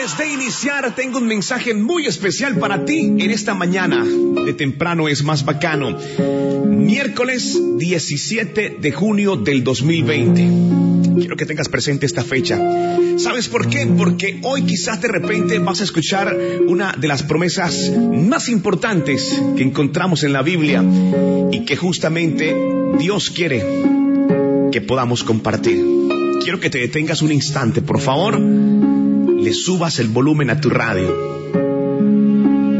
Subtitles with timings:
[0.00, 4.04] Antes de iniciar, tengo un mensaje muy especial para ti en esta mañana.
[4.04, 5.98] De temprano es más bacano.
[6.66, 11.18] Miércoles 17 de junio del 2020.
[11.18, 12.60] Quiero que tengas presente esta fecha.
[13.16, 13.88] ¿Sabes por qué?
[13.88, 19.64] Porque hoy quizás de repente vas a escuchar una de las promesas más importantes que
[19.64, 20.80] encontramos en la Biblia
[21.50, 22.54] y que justamente
[23.00, 23.64] Dios quiere
[24.70, 25.84] que podamos compartir.
[26.40, 28.38] Quiero que te detengas un instante, por favor
[29.40, 31.38] le subas el volumen a tu radio.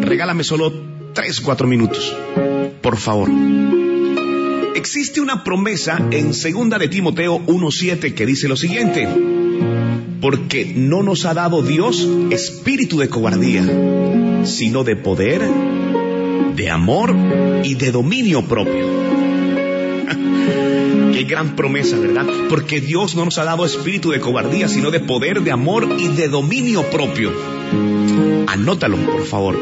[0.02, 0.72] Regálame solo
[1.14, 2.14] 3, 4 minutos,
[2.82, 3.30] por favor.
[4.74, 9.08] Existe una promesa en segunda de Timoteo 1.7 que dice lo siguiente,
[10.20, 13.64] porque no nos ha dado Dios espíritu de cobardía,
[14.44, 15.42] sino de poder,
[16.54, 17.14] de amor
[17.64, 18.86] y de dominio propio.
[21.12, 22.26] Qué gran promesa, ¿verdad?
[22.48, 26.08] Porque Dios no nos ha dado espíritu de cobardía, sino de poder, de amor y
[26.08, 27.32] de dominio propio.
[28.46, 29.58] Anótalo, por favor.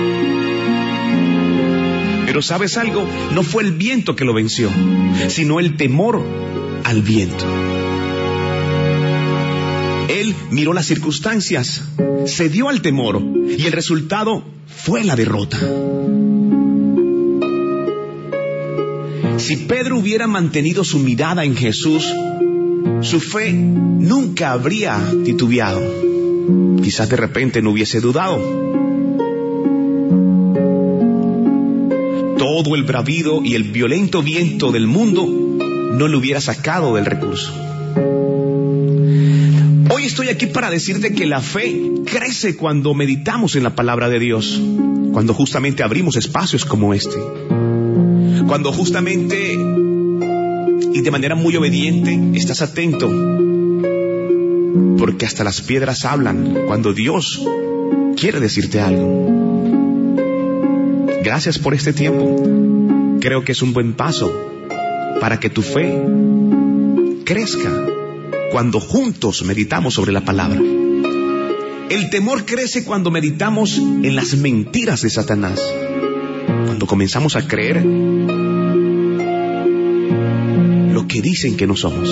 [2.31, 4.69] Pero sabes algo, no fue el viento que lo venció,
[5.27, 6.23] sino el temor
[6.85, 7.43] al viento.
[10.07, 11.83] Él miró las circunstancias,
[12.27, 15.59] se dio al temor y el resultado fue la derrota.
[19.37, 22.05] Si Pedro hubiera mantenido su mirada en Jesús,
[23.01, 25.81] su fe nunca habría titubeado.
[26.81, 28.70] Quizás de repente no hubiese dudado
[32.41, 37.53] todo el bravido y el violento viento del mundo no le hubiera sacado del recurso.
[39.93, 44.17] Hoy estoy aquí para decirte que la fe crece cuando meditamos en la palabra de
[44.17, 44.59] Dios,
[45.13, 47.17] cuando justamente abrimos espacios como este,
[48.47, 53.07] cuando justamente y de manera muy obediente estás atento,
[54.97, 57.39] porque hasta las piedras hablan cuando Dios
[58.17, 59.40] quiere decirte algo.
[61.23, 63.19] Gracias por este tiempo.
[63.19, 64.33] Creo que es un buen paso
[65.19, 66.01] para que tu fe
[67.23, 67.69] crezca
[68.51, 70.59] cuando juntos meditamos sobre la palabra.
[71.89, 75.61] El temor crece cuando meditamos en las mentiras de Satanás,
[76.65, 77.85] cuando comenzamos a creer
[80.91, 82.09] lo que dicen que no somos.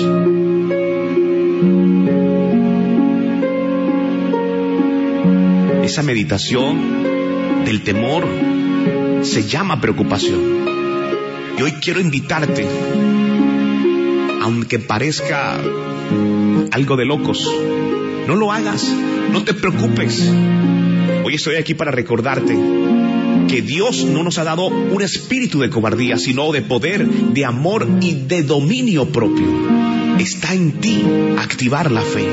[5.82, 8.59] Esa meditación del temor
[9.22, 10.40] se llama preocupación.
[11.58, 12.66] Y hoy quiero invitarte,
[14.42, 15.58] aunque parezca
[16.72, 17.50] algo de locos,
[18.26, 18.90] no lo hagas,
[19.32, 20.30] no te preocupes.
[21.24, 22.56] Hoy estoy aquí para recordarte
[23.48, 27.86] que Dios no nos ha dado un espíritu de cobardía, sino de poder, de amor
[28.00, 29.46] y de dominio propio.
[30.18, 31.02] Está en ti
[31.38, 32.26] activar la fe.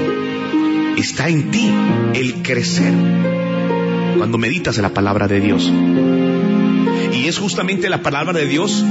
[0.97, 1.69] Está en ti
[2.13, 2.93] el crecer
[4.17, 5.71] cuando meditas en la palabra de Dios.
[7.17, 8.83] Y es justamente la palabra de Dios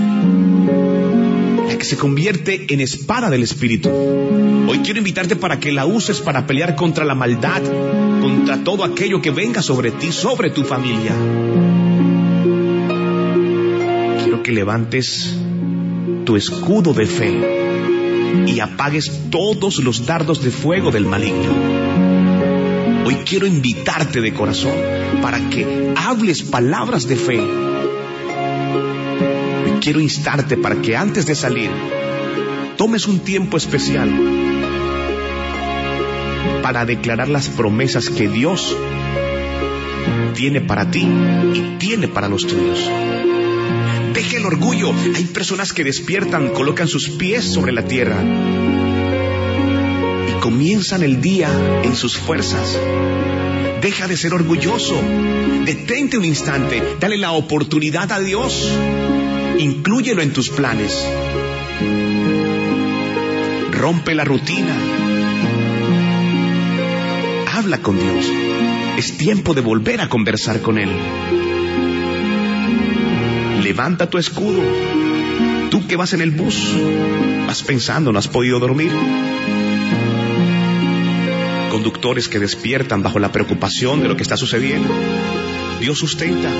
[1.68, 3.88] la que se convierte en espada del Espíritu.
[4.68, 7.62] Hoy quiero invitarte para que la uses para pelear contra la maldad,
[8.20, 11.12] contra todo aquello que venga sobre ti, sobre tu familia.
[14.22, 15.36] Quiero que levantes
[16.24, 17.66] tu escudo de fe
[18.46, 21.52] y apagues todos los dardos de fuego del maligno.
[23.06, 24.74] Hoy quiero invitarte de corazón
[25.22, 27.40] para que hables palabras de fe.
[29.86, 31.70] Quiero instarte para que antes de salir
[32.76, 34.10] tomes un tiempo especial
[36.60, 38.76] para declarar las promesas que Dios
[40.34, 41.06] tiene para ti
[41.54, 42.90] y tiene para los tuyos.
[44.12, 44.92] Deje el orgullo.
[45.14, 48.16] Hay personas que despiertan, colocan sus pies sobre la tierra
[50.28, 51.48] y comienzan el día
[51.84, 52.76] en sus fuerzas.
[53.80, 55.00] Deja de ser orgulloso.
[55.64, 56.82] Detente un instante.
[56.98, 58.68] Dale la oportunidad a Dios.
[59.58, 61.06] Inclúyelo en tus planes.
[63.72, 64.74] Rompe la rutina.
[67.52, 68.26] Habla con Dios.
[68.96, 70.90] Es tiempo de volver a conversar con Él.
[73.62, 74.62] Levanta tu escudo.
[75.70, 76.72] Tú que vas en el bus,
[77.46, 78.92] vas pensando, no has podido dormir.
[81.70, 84.88] Conductores que despiertan bajo la preocupación de lo que está sucediendo.
[85.80, 86.50] Dios sustenta.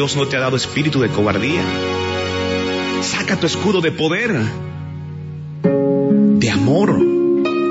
[0.00, 1.62] Dios no te ha dado espíritu de cobardía.
[3.02, 4.32] Saca tu escudo de poder,
[5.62, 6.98] de amor,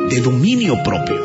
[0.08, 1.20] de dominio propio.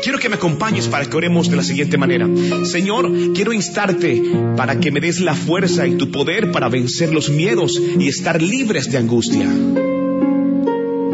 [0.00, 2.28] Quiero que me acompañes para que oremos de la siguiente manera.
[2.66, 4.22] Señor, quiero instarte
[4.56, 8.40] para que me des la fuerza y tu poder para vencer los miedos y estar
[8.40, 9.48] libres de angustia.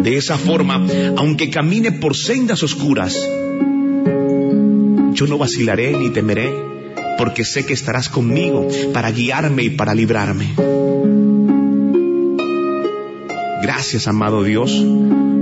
[0.03, 0.87] De esa forma,
[1.17, 3.17] aunque camine por sendas oscuras,
[5.19, 6.55] yo no vacilaré ni temeré,
[7.19, 10.55] porque sé que estarás conmigo para guiarme y para librarme.
[13.61, 14.71] Gracias, amado Dios,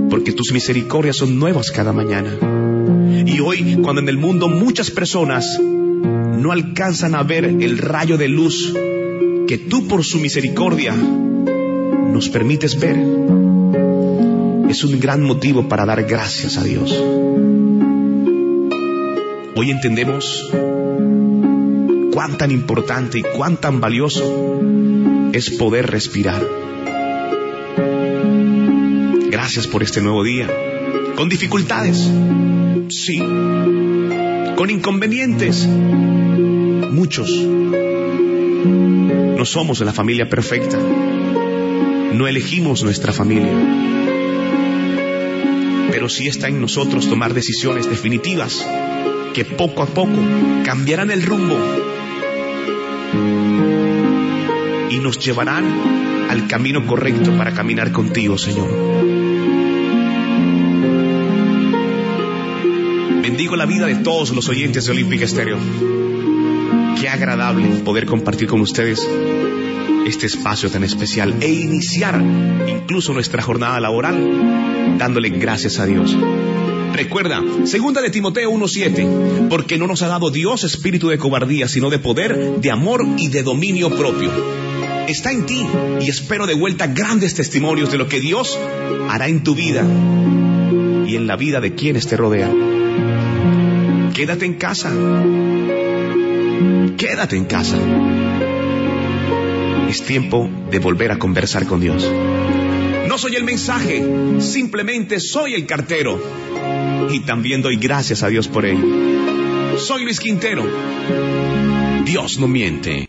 [0.09, 2.31] porque tus misericordias son nuevas cada mañana.
[3.27, 8.29] Y hoy, cuando en el mundo muchas personas no alcanzan a ver el rayo de
[8.29, 8.73] luz
[9.47, 12.97] que tú por su misericordia nos permites ver,
[14.69, 16.99] es un gran motivo para dar gracias a Dios.
[19.59, 20.51] Hoy entendemos
[22.13, 24.61] cuán tan importante y cuán tan valioso
[25.33, 26.47] es poder respirar.
[29.31, 30.47] Gracias por este nuevo día.
[31.15, 32.07] Con dificultades,
[32.89, 33.17] sí.
[33.17, 37.31] Con inconvenientes, muchos.
[37.31, 40.77] No somos la familia perfecta.
[42.13, 43.53] No elegimos nuestra familia.
[45.89, 48.63] Pero sí está en nosotros tomar decisiones definitivas
[49.37, 50.17] que poco a poco
[50.65, 51.55] cambiarán el rumbo
[54.89, 55.63] y nos llevarán
[56.27, 58.67] al camino correcto para caminar contigo, Señor.
[63.21, 65.59] Bendigo la vida de todos los oyentes de Olímpica Estéreo.
[66.99, 69.07] Qué agradable poder compartir con ustedes
[70.07, 72.19] este espacio tan especial e iniciar
[72.67, 76.17] incluso nuestra jornada laboral dándole gracias a Dios.
[76.97, 81.91] Recuerda, segunda de Timoteo 1:7, porque no nos ha dado Dios espíritu de cobardía, sino
[81.91, 84.31] de poder, de amor y de dominio propio.
[85.07, 85.63] Está en ti
[86.01, 88.57] y espero de vuelta grandes testimonios de lo que Dios
[89.09, 89.85] hará en tu vida
[91.05, 94.11] y en la vida de quienes te rodean.
[94.15, 94.91] Quédate en casa.
[96.97, 97.77] Quédate en casa.
[99.87, 102.09] Es tiempo de volver a conversar con Dios.
[103.07, 104.03] No soy el mensaje,
[104.39, 106.19] simplemente soy el cartero.
[107.11, 109.77] Y también doy gracias a Dios por ello.
[109.77, 110.65] Soy Luis Quintero.
[112.05, 113.05] Dios no miente.